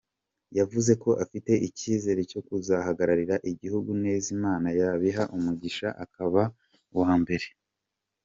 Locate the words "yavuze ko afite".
0.57-1.51